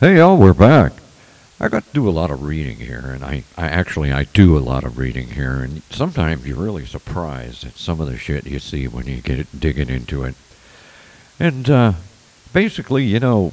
[0.00, 0.92] Hey, y'all, we're back.
[1.60, 4.56] I got to do a lot of reading here, and I, I actually I do
[4.56, 8.46] a lot of reading here, and sometimes you're really surprised at some of the shit
[8.46, 10.36] you see when you get digging into it.
[11.38, 11.92] And uh,
[12.54, 13.52] basically, you know,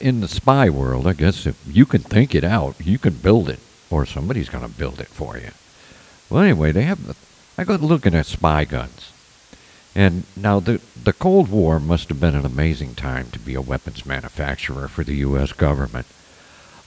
[0.00, 3.48] in the spy world, I guess if you can think it out, you can build
[3.48, 5.52] it, or somebody's going to build it for you.
[6.28, 7.16] Well, anyway, they have.
[7.56, 9.12] I got looking at spy guns,
[9.94, 13.60] and now the the Cold War must have been an amazing time to be a
[13.60, 15.52] weapons manufacturer for the U.S.
[15.52, 16.06] government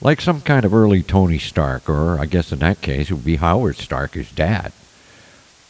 [0.04, 3.24] like some kind of early Tony Stark, or I guess in that case it would
[3.24, 4.72] be Howard Stark, his dad.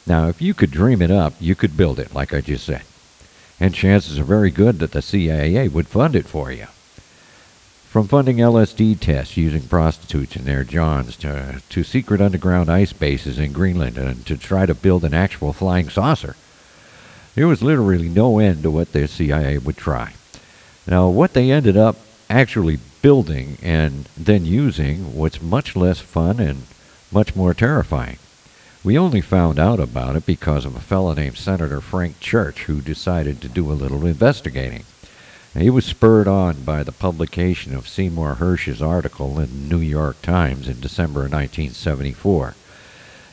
[0.06, 2.82] Now, if you could dream it up, you could build it, like I just said.
[3.60, 6.66] And chances are very good that the CIA would fund it for you.
[7.88, 13.38] From funding LSD tests using prostitutes in their johns to, to secret underground ice bases
[13.38, 16.34] in Greenland and to try to build an actual flying saucer.
[17.34, 20.14] There was literally no end to what the CIA would try.
[20.86, 21.96] Now, what they ended up
[22.30, 26.62] actually building and then using was much less fun and
[27.10, 28.18] much more terrifying.
[28.84, 32.80] We only found out about it because of a fellow named Senator Frank Church who
[32.80, 34.84] decided to do a little investigating.
[35.54, 40.20] he was spurred on by the publication of Seymour Hersh's article in the New York
[40.22, 42.54] Times in December 1974.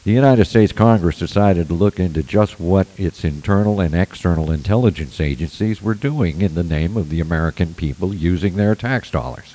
[0.03, 5.21] The United States Congress decided to look into just what its internal and external intelligence
[5.21, 9.53] agencies were doing in the name of the American people using their tax dollars.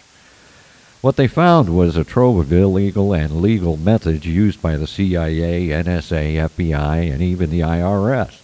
[1.00, 5.66] What they found was a trove of illegal and legal methods used by the CIA,
[5.70, 8.38] NSA, FBI, and even the IRS.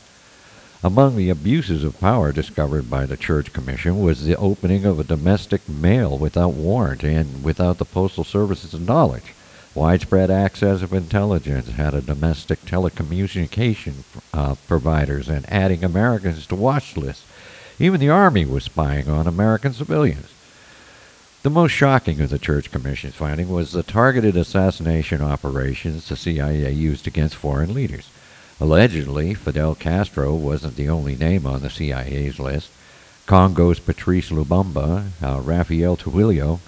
[0.82, 5.04] Among the abuses of power discovered by the Church Commission was the opening of a
[5.04, 9.34] domestic mail without warrant and without the Postal Service's knowledge.
[9.74, 16.96] Widespread access of intelligence had a domestic telecommunication uh, providers and adding Americans to watch
[16.96, 17.24] lists.
[17.78, 20.30] Even the Army was spying on American civilians.
[21.42, 26.70] The most shocking of the Church Commission's finding was the targeted assassination operations the CIA
[26.70, 28.10] used against foreign leaders.
[28.60, 32.70] Allegedly, Fidel Castro wasn't the only name on the CIA's list.
[33.26, 36.60] Congo's Patrice Lumumba, uh, Rafael Trujillo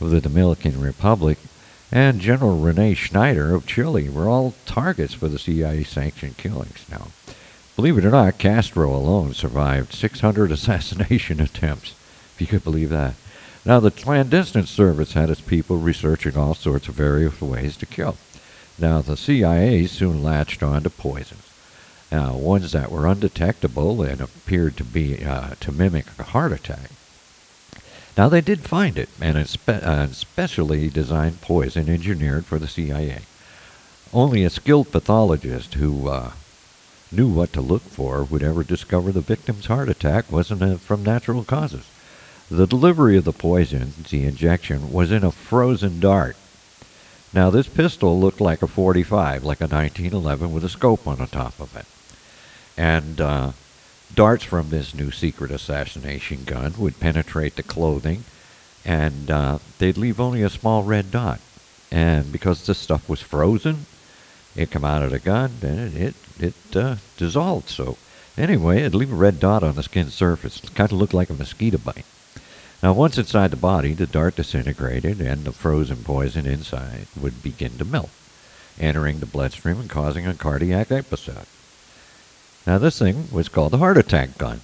[0.00, 1.38] of the Dominican Republic,
[1.92, 6.86] and General Rene Schneider of Chile were all targets for the CIA sanctioned killings.
[6.90, 7.08] Now,
[7.76, 11.94] believe it or not, Castro alone survived 600 assassination attempts,
[12.34, 13.14] if you could believe that.
[13.66, 18.16] Now, the clandestine service had its people researching all sorts of various ways to kill.
[18.78, 21.46] Now, the CIA soon latched on to poisons.
[22.10, 26.90] Now, ones that were undetectable and appeared to be uh, to mimic a heart attack.
[28.16, 32.68] Now, they did find it, and a spe- uh, specially designed poison engineered for the
[32.68, 33.20] CIA.
[34.12, 36.32] Only a skilled pathologist who uh,
[37.10, 41.44] knew what to look for would ever discover the victim's heart attack wasn't from natural
[41.44, 41.86] causes.
[42.50, 46.36] The delivery of the poison, the injection, was in a frozen dart.
[47.32, 51.26] Now, this pistol looked like a 45, like a 1911 with a scope on the
[51.26, 51.86] top of it.
[52.76, 53.52] And uh,
[54.14, 58.24] darts from this new secret assassination gun would penetrate the clothing,
[58.84, 61.40] and uh, they'd leave only a small red dot.
[61.90, 63.86] And because this stuff was frozen,
[64.56, 67.68] it come out of the gun, and it, it, it uh, dissolved.
[67.68, 67.96] So,
[68.36, 70.62] anyway, it'd leave a red dot on the skin surface.
[70.62, 72.04] It kind of looked like a mosquito bite.
[72.82, 77.78] Now, once inside the body, the dart disintegrated and the frozen poison inside would begin
[77.78, 78.10] to melt,
[78.80, 81.46] entering the bloodstream and causing a cardiac episode.
[82.66, 84.60] Now, this thing was called the heart attack gun.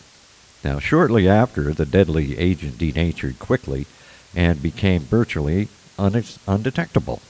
[0.65, 3.87] Now, shortly after, the deadly agent denatured quickly
[4.35, 5.69] and became virtually
[5.99, 7.21] undetectable.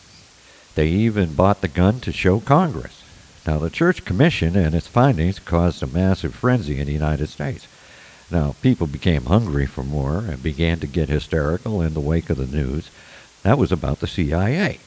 [0.75, 3.02] They even bought the gun to show Congress.
[3.46, 7.66] Now, the Church Commission and its findings caused a massive frenzy in the United States.
[8.31, 12.37] Now, people became hungry for more and began to get hysterical in the wake of
[12.37, 12.90] the news.
[13.43, 14.81] That was about the CIA.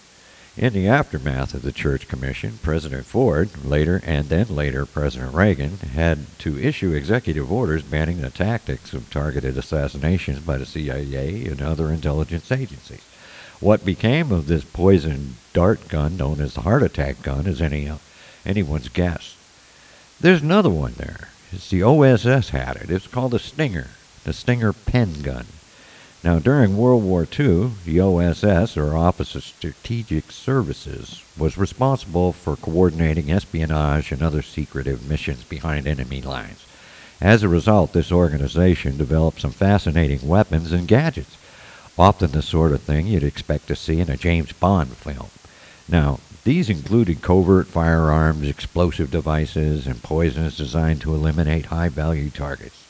[0.57, 5.77] In the aftermath of the Church Commission, President Ford, later and then later President Reagan,
[5.77, 11.61] had to issue executive orders banning the tactics of targeted assassinations by the CIA and
[11.61, 12.99] other intelligence agencies.
[13.61, 17.89] What became of this poison dart gun known as the heart attack gun is any,
[18.45, 19.37] anyone's guess.
[20.19, 21.29] There's another one there.
[21.53, 22.91] It's the OSS had it.
[22.91, 23.91] It's called the Stinger,
[24.25, 25.45] the Stinger pen gun.
[26.23, 32.55] Now, during World War II, the OSS, or Office of Strategic Services, was responsible for
[32.55, 36.63] coordinating espionage and other secretive missions behind enemy lines.
[37.19, 41.37] As a result, this organization developed some fascinating weapons and gadgets,
[41.97, 45.29] often the sort of thing you'd expect to see in a James Bond film.
[45.89, 52.80] Now, these included covert firearms, explosive devices, and poisons designed to eliminate high value targets.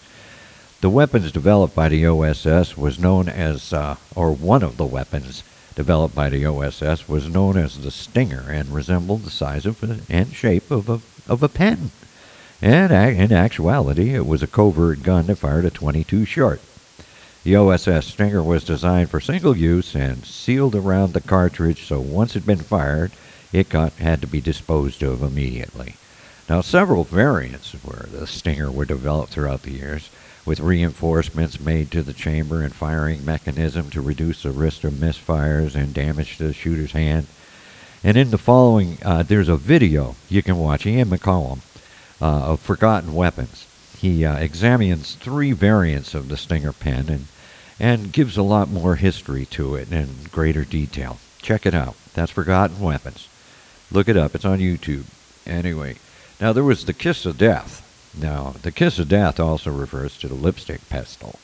[0.82, 5.44] The weapons developed by the OSS was known as, uh, or one of the weapons
[5.76, 10.34] developed by the OSS was known as the Stinger and resembled the size of and
[10.34, 11.00] shape of a,
[11.32, 11.92] of a pen.
[12.64, 16.60] And in actuality, it was a covert gun that fired a 22 short.
[17.44, 22.32] The OSS Stinger was designed for single use and sealed around the cartridge so once
[22.32, 23.12] it had been fired,
[23.54, 25.98] it got, had to be disposed of immediately.
[26.50, 30.10] Now, several variants were the Stinger were developed throughout the years,
[30.46, 35.76] with reinforcements made to the chamber and firing mechanism to reduce the risk of misfires
[35.76, 37.28] and damage to the shooter's hand.
[38.04, 41.60] And in the following, uh, there's a video you can watch, Ian McCollum,
[42.20, 43.68] uh, of Forgotten Weapons.
[44.00, 47.28] He uh, examines three variants of the Stinger pen and,
[47.80, 51.20] and gives a lot more history to it in greater detail.
[51.42, 51.96] Check it out.
[52.14, 53.28] That's Forgotten Weapons.
[53.92, 54.34] Look it up.
[54.34, 55.06] It's on YouTube.
[55.46, 55.98] Anyway,
[56.40, 57.88] now there was the Kiss of Death.
[58.18, 61.40] Now, the Kiss of Death also refers to the lipstick pistol.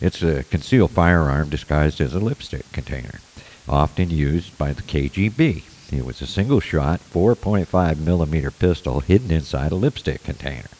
[0.00, 3.20] It's a concealed firearm disguised as a lipstick container,
[3.68, 5.62] often used by the KGB.
[5.92, 10.70] It was a single shot, 4.5 millimeter pistol hidden inside a lipstick container.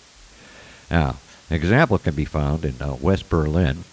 [0.91, 1.17] Now,
[1.51, 3.85] an example can be found in uh, West Berlin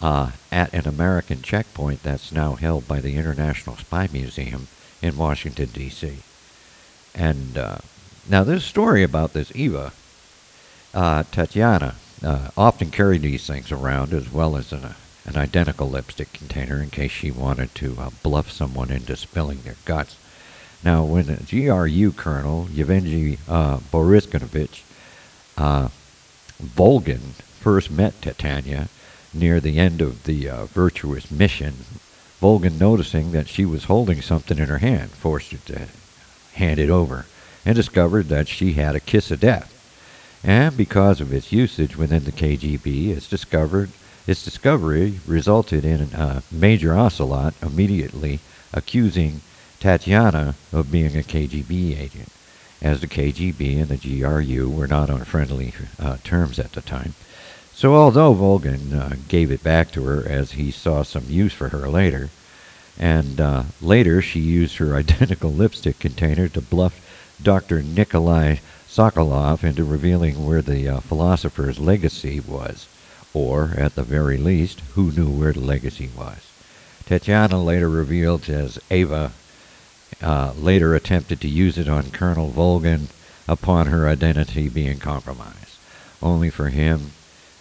[0.00, 4.68] uh, at an American checkpoint that's now held by the International Spy Museum
[5.02, 6.18] in Washington, D.C.
[7.14, 7.78] And uh,
[8.28, 9.92] now, this story about this Eva,
[10.94, 14.94] uh, Tatiana, uh, often carried these things around as well as an,
[15.24, 19.76] an identical lipstick container in case she wanted to uh, bluff someone into spilling their
[19.84, 20.16] guts.
[20.84, 24.82] Now, when the GRU colonel, Yevgeny uh, Boriskovich,
[25.56, 25.88] uh,
[26.62, 28.88] Volgin first met Titania
[29.32, 31.84] near the end of the uh, virtuous mission,
[32.40, 35.88] Volgin, noticing that she was holding something in her hand, forced her to
[36.54, 37.26] hand it over,
[37.64, 39.79] and discovered that she had a kiss of death.
[40.42, 43.90] And because of its usage within the KGB, its discovered
[44.26, 48.38] its discovery resulted in a major ocelot immediately
[48.72, 49.40] accusing
[49.80, 52.28] Tatiana of being a KGB agent
[52.82, 57.14] as the KGB and the GRU were not on friendly uh, terms at the time.
[57.74, 61.70] So, although Volgin uh, gave it back to her as he saw some use for
[61.70, 62.30] her later,
[62.98, 67.00] and uh, later she used her identical lipstick container to bluff
[67.42, 67.82] Dr.
[67.82, 68.56] Nikolai
[68.90, 72.88] Sokolov into revealing where the uh, philosopher's legacy was,
[73.32, 76.50] or, at the very least, who knew where the legacy was.
[77.06, 79.30] Tatiana later revealed as Ava
[80.20, 83.06] uh, later attempted to use it on Colonel Volgin
[83.46, 85.78] upon her identity being compromised,
[86.20, 87.12] only for him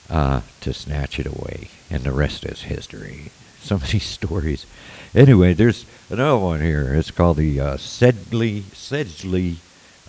[0.10, 3.31] uh, to snatch it away, and the rest is history.
[3.70, 4.66] Of these stories.
[5.14, 6.96] Anyway, there's another one here.
[6.96, 8.64] It's called the uh, Sedgley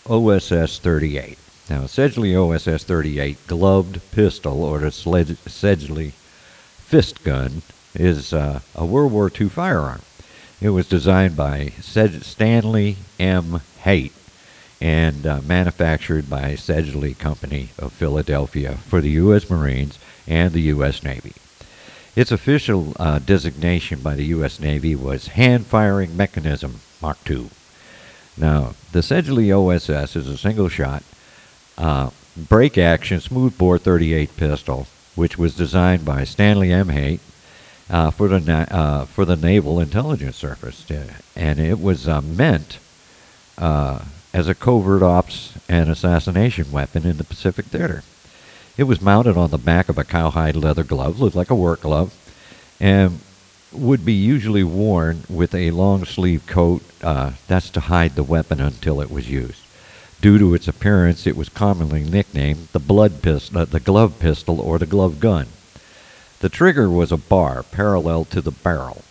[0.08, 1.38] OSS 38.
[1.69, 7.62] Now, Sedgley OSS 38 gloved pistol, or the Sedgley fist gun,
[7.94, 10.02] is uh, a World War II firearm.
[10.61, 13.60] It was designed by Stanley M.
[13.82, 14.13] Haight
[14.81, 19.48] and uh, manufactured by Sedgley Company of Philadelphia for the U.S.
[19.51, 21.03] Marines and the U.S.
[21.03, 21.34] Navy.
[22.17, 24.58] Its official uh, designation by the U.S.
[24.58, 27.51] Navy was Hand Firing Mechanism Mark II.
[28.41, 31.03] Now, the Sedgley OSS is a single shot,
[31.77, 32.09] uh,
[32.49, 36.89] break action smoothbore 38 pistol, which was designed by Stanley M.
[36.89, 37.20] Haight
[37.91, 40.87] uh, for the uh, for the Naval Intelligence Service,
[41.37, 42.79] and it was uh, meant
[43.59, 48.03] uh, as a covert ops and assassination weapon in the Pacific Theater.
[48.79, 51.82] It was mounted on the back of a cowhide leather glove, looked like a work
[51.82, 52.15] glove,
[52.81, 53.20] and
[53.72, 56.82] would be usually worn with a long sleeve coat.
[57.03, 59.62] Uh, that's to hide the weapon until it was used.
[60.20, 64.60] Due to its appearance, it was commonly nicknamed the blood pistol, uh, the glove pistol,
[64.60, 65.46] or the glove gun.
[66.41, 69.03] The trigger was a bar parallel to the barrel,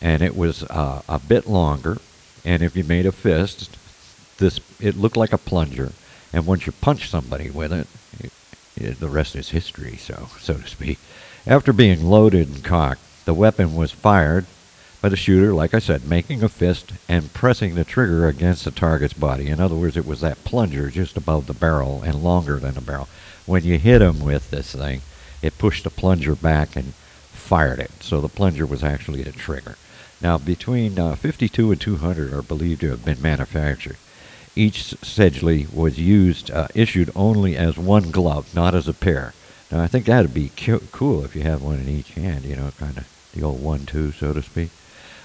[0.00, 1.98] and it was uh, a bit longer.
[2.44, 3.76] And if you made a fist,
[4.38, 5.92] this it looked like a plunger.
[6.32, 7.86] And once you punch somebody with it,
[8.20, 8.32] it,
[8.76, 10.98] it, the rest is history, so so to speak.
[11.46, 14.46] After being loaded and cocked, the weapon was fired
[15.02, 18.70] by the shooter, like I said, making a fist and pressing the trigger against the
[18.70, 19.48] target's body.
[19.48, 22.80] In other words, it was that plunger just above the barrel and longer than the
[22.80, 23.06] barrel.
[23.44, 25.02] When you hit him with this thing,
[25.42, 27.90] it pushed the plunger back and fired it.
[28.00, 29.76] So the plunger was actually the trigger.
[30.22, 33.98] Now, between uh, 52 and 200 are believed to have been manufactured.
[34.56, 39.34] Each Sedgley was used, uh, issued only as one glove, not as a pair.
[39.70, 42.56] Now, I think that'd be cu- cool if you have one in each hand, you
[42.56, 44.70] know, kind of the old one-two, so to speak.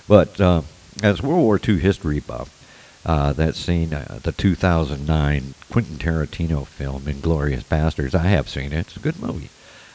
[0.08, 0.62] But uh,
[1.02, 2.60] as World War II history buff,
[3.06, 8.80] uh, that's seen uh, the 2009 Quentin Tarantino film, Inglourious Basterds, I have seen it.
[8.88, 9.50] It's a good movie.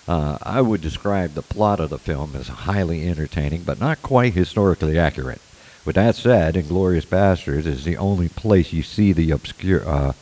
[0.06, 4.34] Uh, I would describe the plot of the film as highly entertaining, but not quite
[4.34, 5.40] historically accurate.
[5.84, 10.12] With that said, Inglourious Basterds is the only place you see the obscure, uh,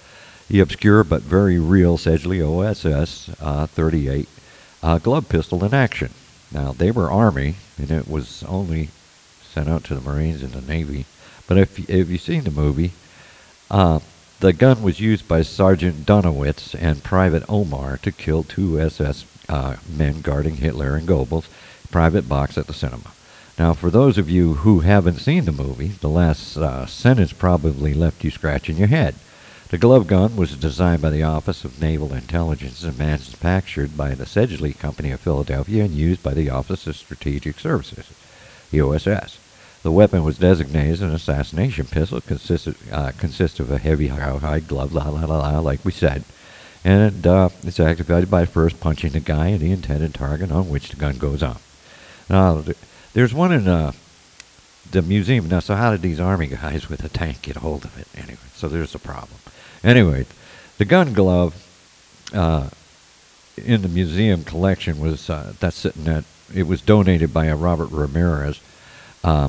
[0.48, 4.28] the obscure but very real Sedgley OSS uh, 38
[4.82, 6.10] uh, glove pistol in action.
[6.52, 8.88] Now they were Army, and it was only
[9.42, 11.06] sent out to the Marines and the Navy.
[11.46, 12.92] But if if you've seen the movie,
[13.70, 14.00] uh,
[14.40, 19.76] the gun was used by Sergeant Donowitz and Private Omar to kill two SS uh,
[19.88, 21.48] men guarding Hitler and Goebbels'
[21.90, 23.12] private box at the cinema.
[23.58, 27.94] Now, for those of you who haven't seen the movie, the last uh, sentence probably
[27.94, 29.14] left you scratching your head.
[29.68, 34.24] The glove gun was designed by the Office of Naval Intelligence and manufactured by the
[34.24, 38.06] Sedgley Company of Philadelphia and used by the Office of Strategic Services,
[38.70, 39.38] the OSS.
[39.82, 44.68] The weapon was designated as an assassination pistol, consisted uh, consists of a heavy hide
[44.68, 46.22] glove, la la la la, like we said,
[46.84, 50.90] and uh, it's activated by first punching the guy in the intended target on which
[50.90, 51.62] the gun goes off.
[52.30, 52.62] Now,
[53.14, 53.90] there's one in uh,
[54.88, 55.48] the museum.
[55.48, 58.06] Now, so how did these army guys with a tank get hold of it?
[58.16, 59.40] Anyway, so there's a problem.
[59.84, 60.26] Anyway,
[60.78, 61.54] the gun glove
[62.32, 62.68] uh,
[63.56, 66.24] in the museum collection was uh, that's sitting at.
[66.54, 68.60] It was donated by a Robert Ramirez.
[69.24, 69.48] Uh,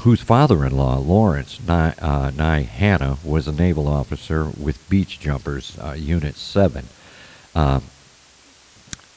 [0.00, 5.92] whose father-in-law, Lawrence Nye, uh, Nye Hanna, was a naval officer with Beach Jumpers uh,
[5.92, 6.86] Unit 7.
[7.54, 7.82] Um,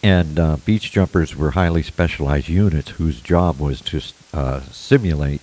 [0.06, 4.02] and uh, beach jumpers were highly specialized units whose job was to
[4.36, 5.42] uh, simulate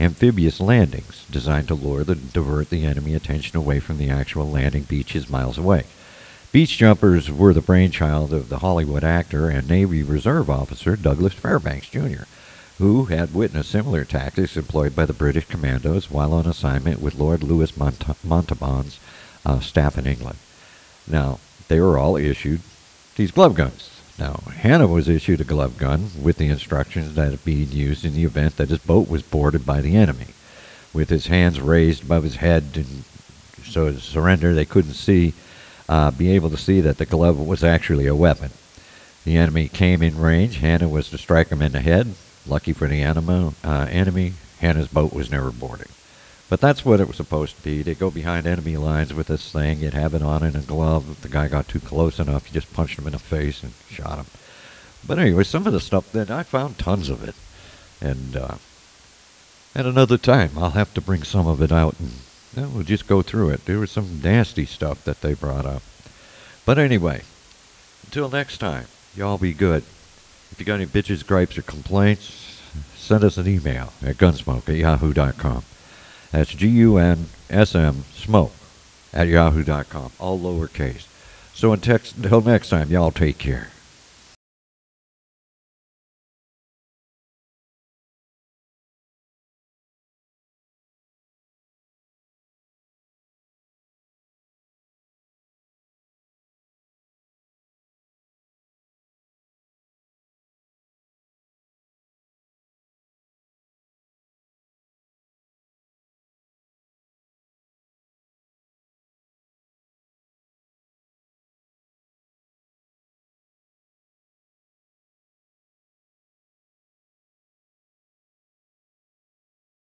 [0.00, 4.82] amphibious landings designed to lure the divert the enemy attention away from the actual landing
[4.82, 5.84] beaches miles away.
[6.52, 11.88] Beach jumpers were the brainchild of the Hollywood actor and Navy Reserve officer Douglas Fairbanks
[11.88, 12.24] Jr
[12.82, 17.44] who had witnessed similar tactics employed by the British commandos while on assignment with Lord
[17.44, 18.02] Louis Mont-
[19.44, 20.38] uh, staff in England.
[21.06, 22.60] Now, they were all issued
[23.14, 23.91] these glove guns.
[24.18, 28.14] Now, Hannah was issued a glove gun with the instructions that it be used in
[28.14, 30.28] the event that his boat was boarded by the enemy.
[30.92, 33.04] With his hands raised above his head and
[33.64, 35.32] so to surrender, they couldn't see,
[35.88, 38.50] uh, be able to see that the glove was actually a weapon.
[39.24, 40.58] The enemy came in range.
[40.58, 42.14] Hannah was to strike him in the head.
[42.46, 45.88] Lucky for the anima, uh, enemy, Hannah's boat was never boarded.
[46.52, 47.80] But that's what it was supposed to be.
[47.80, 49.78] They go behind enemy lines with this thing.
[49.78, 51.10] You'd have it on in a glove.
[51.10, 53.72] If the guy got too close enough, you just punched him in the face and
[53.88, 54.26] shot him.
[55.06, 57.34] But anyway, some of the stuff that I found tons of it.
[58.06, 58.56] And uh,
[59.74, 62.10] at another time, I'll have to bring some of it out and
[62.54, 63.64] you know, we'll just go through it.
[63.64, 65.82] There was some nasty stuff that they brought up.
[66.66, 67.22] But anyway,
[68.04, 69.84] until next time, y'all be good.
[70.50, 72.60] If you got any bitches, gripes, or complaints,
[72.94, 75.64] send us an email at gunsmoke at yahoo.com.
[76.32, 78.52] That's G U N S M smoke
[79.12, 81.06] at yahoo.com, all lowercase.
[81.54, 83.68] So until next time, y'all take care.